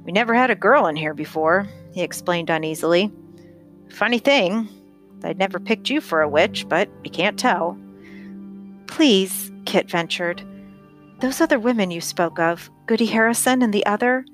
We 0.03 0.11
never 0.11 0.35
had 0.35 0.51
a 0.51 0.55
girl 0.55 0.85
in 0.85 0.95
here 0.95 1.15
before, 1.15 1.67
he 1.93 2.01
explained 2.01 2.49
uneasily. 2.49 3.11
Funny 3.89 4.19
thing, 4.19 4.69
I'd 5.23 5.39
never 5.39 5.59
picked 5.59 5.89
you 5.89 6.01
for 6.01 6.21
a 6.21 6.29
witch, 6.29 6.67
but 6.69 6.89
you 7.03 7.09
can't 7.09 7.39
tell. 7.39 7.77
Please, 8.85 9.51
Kit 9.65 9.89
ventured. 9.89 10.43
Those 11.19 11.41
other 11.41 11.57
women 11.57 11.89
you 11.89 12.01
spoke 12.01 12.39
of, 12.39 12.69
Goody 12.85 13.07
Harrison 13.07 13.63
and 13.63 13.73
the 13.73 13.85
other, 13.85 14.25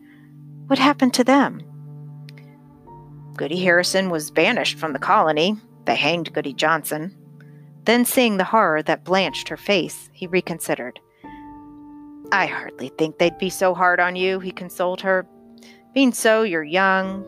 what 0.68 0.80
happened 0.80 1.14
to 1.16 1.24
them? 1.24 1.62
Goody 3.36 3.64
Harrison 3.64 4.10
was 4.10 4.32
banished 4.32 4.78
from 4.78 4.94
the 4.94 5.00
colony. 5.00 5.58
They 5.86 5.96
hanged 5.96 6.34
Goody 6.34 6.54
Johnson. 6.54 7.16
Then, 7.86 8.06
seeing 8.06 8.38
the 8.38 8.44
horror 8.44 8.84
that 8.84 9.04
blanched 9.04 9.50
her 9.50 9.58
face, 9.58 10.10
he 10.14 10.28
reconsidered. 10.28 11.00
I 12.32 12.46
hardly 12.46 12.90
think 12.90 13.18
they'd 13.18 13.38
be 13.38 13.50
so 13.50 13.74
hard 13.74 14.00
on 14.00 14.16
you, 14.16 14.40
he 14.40 14.52
consoled 14.52 15.02
her. 15.02 15.26
Being 15.94 16.14
so, 16.14 16.44
you're 16.44 16.64
young, 16.64 17.26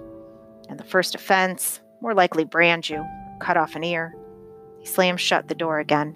and 0.70 0.80
the 0.80 0.84
first 0.84 1.16
offense, 1.16 1.82
more 2.02 2.14
likely 2.14 2.44
brand 2.44 2.88
you, 2.88 3.06
cut 3.40 3.58
off 3.58 3.76
an 3.76 3.84
ear. 3.84 4.16
He 4.80 4.86
slammed 4.86 5.20
shut 5.20 5.48
the 5.48 5.56
door 5.56 5.80
again. 5.80 6.16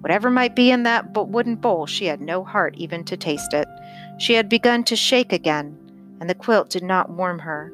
Whatever 0.00 0.30
might 0.30 0.56
be 0.56 0.70
in 0.70 0.82
that 0.82 1.12
but 1.12 1.28
wooden 1.28 1.54
bowl, 1.54 1.86
she 1.86 2.06
had 2.06 2.20
no 2.20 2.42
heart 2.42 2.74
even 2.76 3.04
to 3.04 3.16
taste 3.16 3.54
it. 3.54 3.68
She 4.18 4.34
had 4.34 4.48
begun 4.48 4.82
to 4.84 4.96
shake 4.96 5.32
again, 5.32 5.78
and 6.20 6.28
the 6.28 6.34
quilt 6.34 6.70
did 6.70 6.82
not 6.82 7.10
warm 7.10 7.38
her. 7.38 7.72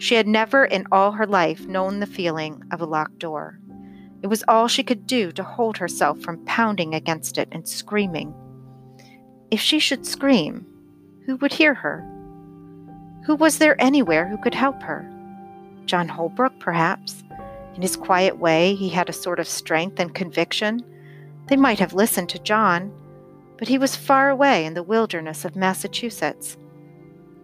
She 0.00 0.14
had 0.14 0.26
never 0.26 0.64
in 0.64 0.86
all 0.90 1.12
her 1.12 1.26
life 1.26 1.66
known 1.66 2.00
the 2.00 2.06
feeling 2.06 2.62
of 2.72 2.80
a 2.80 2.86
locked 2.86 3.18
door. 3.18 3.60
It 4.22 4.28
was 4.28 4.42
all 4.48 4.66
she 4.66 4.82
could 4.82 5.06
do 5.06 5.30
to 5.32 5.42
hold 5.42 5.76
herself 5.76 6.18
from 6.20 6.42
pounding 6.46 6.94
against 6.94 7.36
it 7.36 7.48
and 7.52 7.68
screaming. 7.68 8.34
If 9.50 9.60
she 9.60 9.78
should 9.78 10.06
scream, 10.06 10.64
who 11.26 11.36
would 11.36 11.52
hear 11.52 11.74
her? 11.74 12.00
Who 13.26 13.34
was 13.34 13.58
there 13.58 13.78
anywhere 13.78 14.26
who 14.26 14.38
could 14.38 14.54
help 14.54 14.82
her? 14.84 15.06
John 15.84 16.08
Holbrook, 16.08 16.58
perhaps. 16.58 17.22
In 17.74 17.82
his 17.82 17.94
quiet 17.94 18.38
way, 18.38 18.74
he 18.76 18.88
had 18.88 19.10
a 19.10 19.12
sort 19.12 19.38
of 19.38 19.46
strength 19.46 20.00
and 20.00 20.14
conviction. 20.14 20.82
They 21.48 21.56
might 21.56 21.78
have 21.78 21.92
listened 21.92 22.30
to 22.30 22.38
John, 22.38 22.90
but 23.58 23.68
he 23.68 23.76
was 23.76 23.96
far 23.96 24.30
away 24.30 24.64
in 24.64 24.72
the 24.72 24.82
wilderness 24.82 25.44
of 25.44 25.56
Massachusetts. 25.56 26.56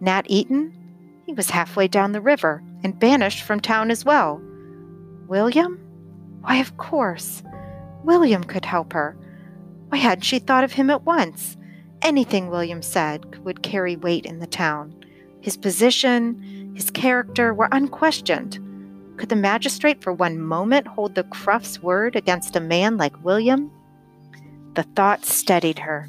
Nat 0.01 0.25
Eaton? 0.27 0.73
He 1.27 1.33
was 1.33 1.49
halfway 1.49 1.89
down 1.89 2.13
the 2.13 2.21
river 2.21 2.63
and 2.85 2.97
banished 2.97 3.43
from 3.43 3.59
town 3.59 3.91
as 3.91 4.05
well. 4.05 4.41
William? 5.27 5.77
Why, 6.39 6.55
of 6.55 6.77
course. 6.77 7.43
William 8.05 8.45
could 8.45 8.63
help 8.63 8.93
her. 8.93 9.17
Why 9.89 9.97
hadn't 9.97 10.23
she 10.23 10.39
thought 10.39 10.63
of 10.63 10.71
him 10.71 10.89
at 10.89 11.03
once? 11.03 11.57
Anything 12.01 12.49
William 12.49 12.81
said 12.81 13.43
would 13.43 13.61
carry 13.61 13.97
weight 13.97 14.25
in 14.25 14.39
the 14.39 14.47
town. 14.47 14.95
His 15.41 15.57
position, 15.57 16.71
his 16.73 16.89
character 16.89 17.53
were 17.53 17.67
unquestioned. 17.73 18.57
Could 19.17 19.27
the 19.27 19.35
magistrate 19.35 20.01
for 20.01 20.13
one 20.13 20.39
moment 20.39 20.87
hold 20.87 21.13
the 21.15 21.25
Cruff's 21.25 21.83
word 21.83 22.15
against 22.15 22.55
a 22.55 22.61
man 22.61 22.95
like 22.95 23.25
William? 23.25 23.69
The 24.75 24.83
thought 24.83 25.25
steadied 25.25 25.79
her. 25.79 26.07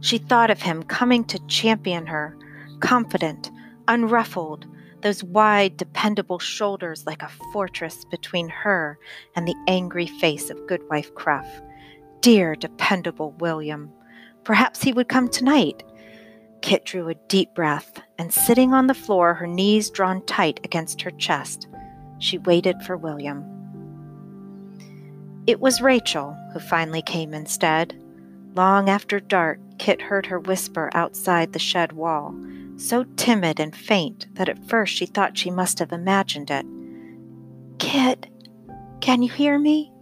She 0.00 0.18
thought 0.18 0.50
of 0.50 0.62
him 0.62 0.82
coming 0.82 1.22
to 1.26 1.46
champion 1.46 2.06
her, 2.06 2.36
confident, 2.80 3.51
unruffled, 3.92 4.66
those 5.02 5.22
wide, 5.22 5.76
dependable 5.76 6.38
shoulders 6.38 7.04
like 7.06 7.22
a 7.22 7.30
fortress 7.52 8.04
between 8.06 8.48
her 8.48 8.98
and 9.36 9.46
the 9.46 9.54
angry 9.68 10.06
face 10.06 10.48
of 10.48 10.66
Goodwife 10.66 11.14
Cruff. 11.14 11.46
Dear, 12.20 12.54
dependable 12.54 13.32
William. 13.32 13.90
Perhaps 14.44 14.82
he 14.82 14.92
would 14.92 15.08
come 15.08 15.28
tonight. 15.28 15.82
Kit 16.62 16.84
drew 16.84 17.08
a 17.08 17.16
deep 17.28 17.52
breath, 17.54 18.00
and 18.18 18.32
sitting 18.32 18.72
on 18.72 18.86
the 18.86 18.94
floor, 18.94 19.34
her 19.34 19.48
knees 19.48 19.90
drawn 19.90 20.24
tight 20.24 20.60
against 20.64 21.02
her 21.02 21.10
chest, 21.10 21.66
She 22.18 22.38
waited 22.38 22.80
for 22.82 22.96
William. 22.96 23.44
It 25.46 25.60
was 25.60 25.82
Rachel 25.82 26.36
who 26.52 26.60
finally 26.60 27.02
came 27.02 27.34
instead. 27.34 28.00
Long 28.54 28.88
after 28.88 29.18
dark, 29.18 29.58
Kit 29.78 30.00
heard 30.00 30.26
her 30.26 30.38
whisper 30.38 30.88
outside 30.94 31.52
the 31.52 31.58
shed 31.58 31.92
wall, 31.92 32.32
so 32.76 33.04
timid 33.16 33.60
and 33.60 33.74
faint 33.74 34.26
that 34.34 34.48
at 34.48 34.68
first 34.68 34.94
she 34.94 35.06
thought 35.06 35.38
she 35.38 35.50
must 35.50 35.78
have 35.78 35.92
imagined 35.92 36.50
it. 36.50 36.66
Kit, 37.78 38.28
can 39.00 39.22
you 39.22 39.30
hear 39.30 39.58
me? 39.58 39.92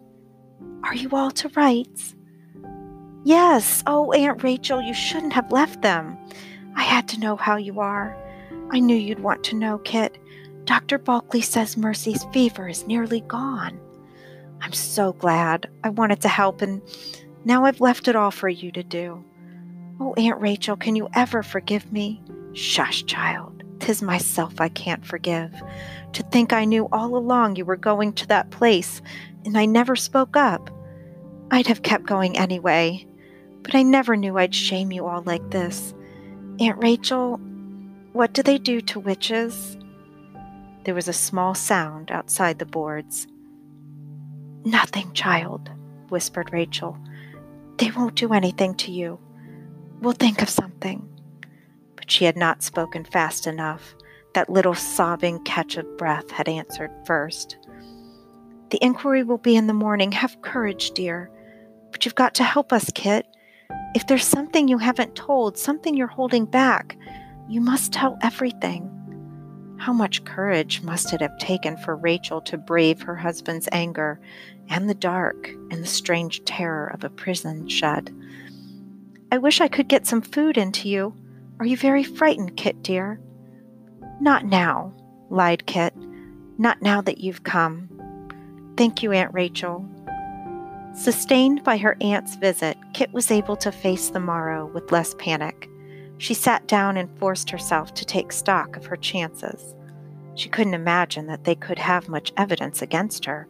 Are 0.85 0.95
you 0.95 1.11
all 1.13 1.31
to 1.33 1.49
rights? 1.51 2.15
Yes. 3.25 3.83
Oh, 3.87 4.13
Aunt 4.13 4.43
Rachel, 4.43 4.81
you 4.81 4.95
shouldn't 4.95 5.33
have 5.35 5.53
left 5.53 5.83
them. 5.83 6.17
I 6.75 6.83
had 6.83 7.09
to 7.09 7.21
know 7.21 7.37
how 7.37 7.57
you 7.57 7.81
are. 7.81 8.17
I 8.71 8.79
knew 8.79 8.97
you'd 8.97 9.21
want 9.21 9.45
to 9.45 9.57
know, 9.57 9.79
Kit. 9.79 10.17
Dr. 10.65 10.99
Bulkeley 10.99 11.41
says 11.41 11.77
Mercy's 11.77 12.25
fever 12.33 12.69
is 12.69 12.87
nearly 12.87 13.21
gone. 13.23 13.81
I'm 14.61 14.73
so 14.73 15.13
glad. 15.13 15.69
I 15.83 15.89
wanted 15.89 16.21
to 16.23 16.29
help, 16.29 16.63
and 16.63 16.81
now 17.45 17.65
I've 17.65 17.81
left 17.81 18.09
it 18.09 18.17
all 18.17 18.31
for 18.31 18.49
you 18.49 18.71
to 18.73 18.83
do. 18.83 19.25
Oh, 19.99 20.15
Aunt 20.15 20.41
Rachel, 20.41 20.77
can 20.77 20.97
you 20.97 21.09
ever 21.15 21.43
forgive 21.43 21.91
me? 21.93 22.23
Shush, 22.53 23.05
child. 23.05 23.63
Tis 23.81 24.03
myself 24.03 24.61
I 24.61 24.69
can't 24.69 25.05
forgive. 25.05 25.53
To 26.13 26.23
think 26.25 26.53
I 26.53 26.65
knew 26.65 26.89
all 26.93 27.17
along 27.17 27.57
you 27.57 27.65
were 27.65 27.77
going 27.77 28.13
to 28.15 28.27
that 28.29 28.51
place, 28.51 29.01
and 29.45 29.57
I 29.57 29.67
never 29.67 29.97
spoke 29.97 30.37
up. 30.37 30.71
I'd 31.51 31.67
have 31.67 31.83
kept 31.83 32.07
going 32.07 32.37
anyway, 32.37 33.07
but 33.63 33.75
I 33.75 33.83
never 33.83 34.17
knew 34.17 34.39
I'd 34.39 34.55
shame 34.55 34.93
you 34.93 35.07
all 35.07 35.23
like 35.23 35.51
this. 35.51 35.95
Aunt 36.61 36.83
Rachel, 36.83 37.39
what 38.13 38.33
do 38.33 38.43
they 38.43 38.59
do 38.59 38.81
to 38.83 39.01
witches? 39.01 39.77
There 40.85 40.95
was 40.95 41.09
a 41.09 41.13
small 41.13 41.55
sound 41.55 42.11
outside 42.11 42.59
the 42.59 42.67
boards. 42.67 43.27
Nothing, 44.65 45.13
child, 45.13 45.71
whispered 46.09 46.53
Rachel. 46.53 46.99
They 47.79 47.91
won't 47.91 48.15
do 48.15 48.33
anything 48.33 48.75
to 48.77 48.93
you. 48.93 49.19
We'll 50.01 50.13
think 50.13 50.43
of 50.43 50.49
something. 50.49 51.10
She 52.11 52.25
had 52.25 52.37
not 52.37 52.65
spoken 52.65 53.05
fast 53.05 53.47
enough. 53.47 53.95
That 54.35 54.51
little 54.51 54.75
sobbing 54.75 55.45
catch 55.45 55.77
of 55.77 55.97
breath 55.97 56.29
had 56.33 56.49
answered 56.49 56.91
first. 57.07 57.57
The 58.71 58.83
inquiry 58.83 59.23
will 59.23 59.39
be 59.39 59.55
in 59.55 59.69
the 59.69 59.75
morning. 59.75 60.11
Have 60.11 60.43
courage, 60.43 60.91
dear. 60.91 61.31
But 61.93 62.05
you've 62.05 62.17
got 62.17 62.35
to 62.35 62.45
help 62.45 62.73
us, 62.73 62.91
Kit. 62.97 63.27
If 63.95 64.09
there's 64.09 64.25
something 64.25 64.67
you 64.67 64.79
haven't 64.79 65.15
told, 65.15 65.57
something 65.57 65.97
you're 65.97 66.09
holding 66.09 66.47
back, 66.47 66.97
you 67.49 67.61
must 67.61 67.93
tell 67.93 68.19
everything. 68.23 68.89
How 69.79 69.93
much 69.93 70.25
courage 70.25 70.83
must 70.83 71.13
it 71.13 71.21
have 71.21 71.39
taken 71.39 71.77
for 71.77 71.95
Rachel 71.95 72.41
to 72.43 72.59
brave 72.59 73.01
her 73.03 73.15
husband's 73.15 73.69
anger 73.71 74.21
and 74.69 74.91
the 74.91 74.95
dark 74.95 75.49
and 75.71 75.83
the 75.83 75.87
strange 75.87 76.45
terror 76.45 76.89
of 76.89 77.05
a 77.05 77.09
prison 77.09 77.69
shed? 77.69 78.13
I 79.31 79.39
wish 79.39 79.61
I 79.61 79.69
could 79.69 79.87
get 79.87 80.07
some 80.07 80.23
food 80.23 80.59
into 80.59 80.89
you. 80.89 81.15
Are 81.61 81.67
you 81.67 81.77
very 81.77 82.03
frightened, 82.03 82.57
Kit, 82.57 82.83
dear? 82.83 83.21
Not 84.19 84.47
now, 84.47 84.95
lied 85.29 85.67
Kit. 85.67 85.95
Not 86.57 86.81
now 86.81 87.03
that 87.03 87.19
you've 87.19 87.43
come. 87.43 87.87
Thank 88.79 89.03
you, 89.03 89.13
Aunt 89.13 89.35
Rachel. 89.35 89.87
Sustained 90.95 91.63
by 91.63 91.77
her 91.77 91.99
aunt's 92.01 92.37
visit, 92.37 92.79
Kit 92.95 93.13
was 93.13 93.31
able 93.31 93.57
to 93.57 93.71
face 93.71 94.09
the 94.09 94.21
morrow 94.21 94.71
with 94.73 94.91
less 94.91 95.15
panic. 95.19 95.69
She 96.17 96.33
sat 96.33 96.67
down 96.67 96.97
and 96.97 97.19
forced 97.19 97.51
herself 97.51 97.93
to 97.93 98.07
take 98.07 98.33
stock 98.33 98.79
of 98.79 98.87
her 98.87 98.97
chances. 98.97 99.75
She 100.37 100.49
couldn't 100.49 100.73
imagine 100.73 101.27
that 101.27 101.45
they 101.45 101.57
could 101.57 101.79
have 101.79 102.09
much 102.09 102.33
evidence 102.39 102.81
against 102.81 103.27
her. 103.27 103.47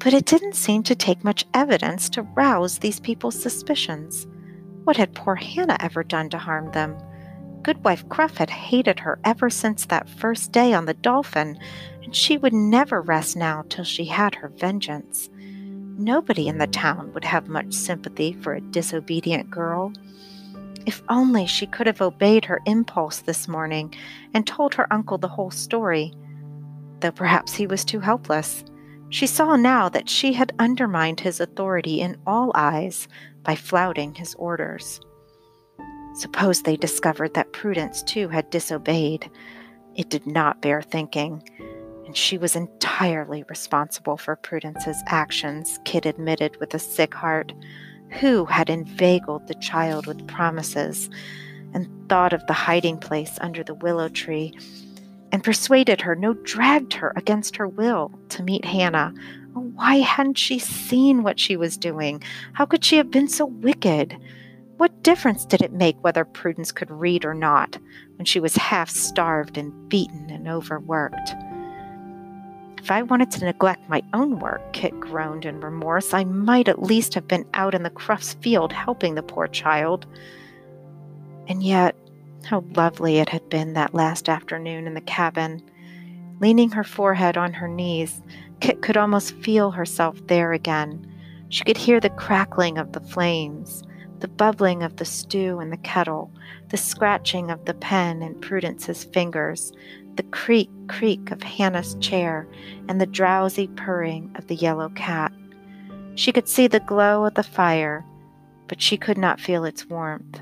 But 0.00 0.14
it 0.14 0.26
didn't 0.26 0.56
seem 0.56 0.82
to 0.82 0.96
take 0.96 1.22
much 1.22 1.46
evidence 1.54 2.08
to 2.10 2.22
rouse 2.22 2.80
these 2.80 2.98
people's 2.98 3.40
suspicions. 3.40 4.26
What 4.82 4.96
had 4.96 5.14
poor 5.14 5.36
Hannah 5.36 5.76
ever 5.78 6.02
done 6.02 6.28
to 6.30 6.38
harm 6.38 6.72
them? 6.72 6.98
Goodwife 7.62 8.08
Cruff 8.08 8.38
had 8.38 8.50
hated 8.50 9.00
her 9.00 9.18
ever 9.24 9.50
since 9.50 9.86
that 9.86 10.08
first 10.08 10.50
day 10.50 10.72
on 10.72 10.86
the 10.86 10.94
Dolphin, 10.94 11.58
and 12.02 12.16
she 12.16 12.38
would 12.38 12.54
never 12.54 13.02
rest 13.02 13.36
now 13.36 13.64
till 13.68 13.84
she 13.84 14.06
had 14.06 14.34
her 14.36 14.48
vengeance. 14.48 15.28
Nobody 15.98 16.48
in 16.48 16.56
the 16.56 16.66
town 16.66 17.12
would 17.12 17.24
have 17.24 17.48
much 17.48 17.74
sympathy 17.74 18.32
for 18.32 18.54
a 18.54 18.60
disobedient 18.60 19.50
girl. 19.50 19.92
If 20.86 21.02
only 21.10 21.46
she 21.46 21.66
could 21.66 21.86
have 21.86 22.00
obeyed 22.00 22.46
her 22.46 22.60
impulse 22.64 23.20
this 23.20 23.46
morning 23.46 23.94
and 24.32 24.46
told 24.46 24.74
her 24.74 24.90
uncle 24.90 25.18
the 25.18 25.28
whole 25.28 25.50
story. 25.50 26.14
Though 27.00 27.12
perhaps 27.12 27.54
he 27.54 27.66
was 27.66 27.84
too 27.84 28.00
helpless. 28.00 28.64
She 29.10 29.26
saw 29.26 29.56
now 29.56 29.90
that 29.90 30.08
she 30.08 30.32
had 30.32 30.54
undermined 30.58 31.20
his 31.20 31.40
authority 31.40 32.00
in 32.00 32.16
all 32.26 32.52
eyes 32.54 33.08
by 33.42 33.56
flouting 33.56 34.14
his 34.14 34.34
orders. 34.36 35.00
Suppose 36.14 36.62
they 36.62 36.76
discovered 36.76 37.34
that 37.34 37.52
Prudence 37.52 38.02
too 38.02 38.28
had 38.28 38.50
disobeyed. 38.50 39.30
It 39.94 40.10
did 40.10 40.26
not 40.26 40.60
bear 40.60 40.82
thinking, 40.82 41.42
and 42.06 42.16
she 42.16 42.36
was 42.38 42.56
entirely 42.56 43.44
responsible 43.48 44.16
for 44.16 44.36
Prudence's 44.36 45.02
actions, 45.06 45.78
Kit 45.84 46.06
admitted 46.06 46.56
with 46.58 46.74
a 46.74 46.78
sick 46.78 47.14
heart 47.14 47.52
who 48.20 48.44
had 48.44 48.68
inveigled 48.68 49.46
the 49.46 49.54
child 49.54 50.06
with 50.06 50.26
promises 50.26 51.08
and 51.72 51.88
thought 52.08 52.32
of 52.32 52.44
the 52.46 52.52
hiding 52.52 52.98
place 52.98 53.38
under 53.40 53.62
the 53.62 53.74
willow 53.74 54.08
tree 54.08 54.52
and 55.32 55.44
persuaded 55.44 56.00
her, 56.00 56.16
no, 56.16 56.34
dragged 56.34 56.92
her 56.94 57.12
against 57.16 57.56
her 57.56 57.68
will 57.68 58.10
to 58.30 58.42
meet 58.42 58.64
Hannah. 58.64 59.14
Oh, 59.54 59.60
why 59.60 59.96
hadn't 59.96 60.38
she 60.38 60.58
seen 60.58 61.22
what 61.22 61.38
she 61.38 61.56
was 61.56 61.76
doing? 61.76 62.22
How 62.52 62.66
could 62.66 62.84
she 62.84 62.96
have 62.96 63.10
been 63.10 63.28
so 63.28 63.46
wicked? 63.46 64.16
What 64.80 65.02
difference 65.02 65.44
did 65.44 65.60
it 65.60 65.74
make 65.74 66.02
whether 66.02 66.24
Prudence 66.24 66.72
could 66.72 66.90
read 66.90 67.26
or 67.26 67.34
not 67.34 67.76
when 68.16 68.24
she 68.24 68.40
was 68.40 68.56
half 68.56 68.88
starved 68.88 69.58
and 69.58 69.90
beaten 69.90 70.30
and 70.30 70.48
overworked? 70.48 71.34
If 72.78 72.90
I 72.90 73.02
wanted 73.02 73.30
to 73.32 73.44
neglect 73.44 73.90
my 73.90 74.02
own 74.14 74.38
work, 74.38 74.72
Kit 74.72 74.98
groaned 74.98 75.44
in 75.44 75.60
remorse, 75.60 76.14
I 76.14 76.24
might 76.24 76.66
at 76.66 76.82
least 76.82 77.12
have 77.12 77.28
been 77.28 77.44
out 77.52 77.74
in 77.74 77.82
the 77.82 77.90
Cruffs 77.90 78.32
field 78.40 78.72
helping 78.72 79.16
the 79.16 79.22
poor 79.22 79.48
child. 79.48 80.06
And 81.46 81.62
yet, 81.62 81.94
how 82.46 82.64
lovely 82.74 83.18
it 83.18 83.28
had 83.28 83.50
been 83.50 83.74
that 83.74 83.92
last 83.92 84.30
afternoon 84.30 84.86
in 84.86 84.94
the 84.94 85.02
cabin. 85.02 85.60
Leaning 86.40 86.70
her 86.70 86.84
forehead 86.84 87.36
on 87.36 87.52
her 87.52 87.68
knees, 87.68 88.22
Kit 88.60 88.80
could 88.80 88.96
almost 88.96 89.34
feel 89.34 89.72
herself 89.72 90.16
there 90.28 90.54
again. 90.54 91.06
She 91.50 91.64
could 91.64 91.76
hear 91.76 92.00
the 92.00 92.08
crackling 92.08 92.78
of 92.78 92.92
the 92.92 93.00
flames, 93.00 93.82
the 94.20 94.28
bubbling 94.28 94.82
of 94.82 94.96
the 94.96 95.04
stew 95.04 95.60
in 95.60 95.70
the 95.70 95.76
kettle, 95.78 96.30
the 96.68 96.76
scratching 96.76 97.50
of 97.50 97.64
the 97.64 97.74
pen 97.74 98.22
in 98.22 98.40
Prudence's 98.40 99.04
fingers, 99.04 99.72
the 100.16 100.22
creak 100.24 100.70
creak 100.88 101.30
of 101.30 101.42
Hannah's 101.42 101.94
chair, 101.96 102.46
and 102.88 103.00
the 103.00 103.06
drowsy 103.06 103.68
purring 103.68 104.30
of 104.36 104.46
the 104.46 104.54
yellow 104.54 104.88
cat. 104.90 105.32
She 106.14 106.32
could 106.32 106.48
see 106.48 106.66
the 106.66 106.80
glow 106.80 107.24
of 107.24 107.34
the 107.34 107.42
fire, 107.42 108.04
but 108.68 108.82
she 108.82 108.96
could 108.96 109.18
not 109.18 109.40
feel 109.40 109.64
its 109.64 109.86
warmth. 109.86 110.40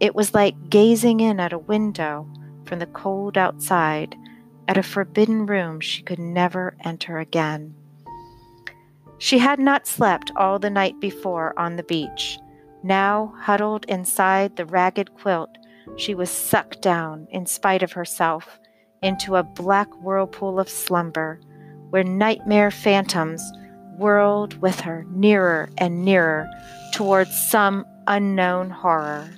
It 0.00 0.14
was 0.14 0.34
like 0.34 0.70
gazing 0.70 1.20
in 1.20 1.38
at 1.38 1.52
a 1.52 1.58
window 1.58 2.26
from 2.64 2.78
the 2.78 2.86
cold 2.86 3.36
outside 3.36 4.16
at 4.68 4.78
a 4.78 4.82
forbidden 4.82 5.46
room 5.46 5.80
she 5.80 6.02
could 6.02 6.18
never 6.18 6.74
enter 6.84 7.18
again. 7.18 7.74
She 9.18 9.38
had 9.38 9.58
not 9.58 9.86
slept 9.86 10.32
all 10.34 10.58
the 10.58 10.70
night 10.70 10.98
before 10.98 11.56
on 11.58 11.76
the 11.76 11.82
beach. 11.84 12.38
Now, 12.82 13.34
huddled 13.38 13.84
inside 13.86 14.56
the 14.56 14.66
ragged 14.66 15.14
quilt, 15.14 15.56
she 15.96 16.14
was 16.14 16.30
sucked 16.30 16.82
down, 16.82 17.26
in 17.30 17.46
spite 17.46 17.82
of 17.82 17.92
herself, 17.92 18.58
into 19.02 19.36
a 19.36 19.42
black 19.42 19.88
whirlpool 20.02 20.58
of 20.58 20.68
slumber, 20.68 21.40
where 21.90 22.04
nightmare 22.04 22.70
phantoms 22.70 23.42
whirled 23.98 24.60
with 24.60 24.80
her 24.80 25.04
nearer 25.10 25.70
and 25.78 26.04
nearer 26.04 26.48
towards 26.92 27.36
some 27.36 27.84
unknown 28.06 28.70
horror. 28.70 29.30